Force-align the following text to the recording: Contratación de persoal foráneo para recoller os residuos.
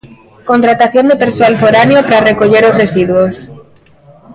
Contratación 0.51 1.05
de 1.07 1.19
persoal 1.23 1.53
foráneo 1.61 1.99
para 2.09 2.25
recoller 2.29 2.63
os 2.69 2.77
residuos. 2.83 3.35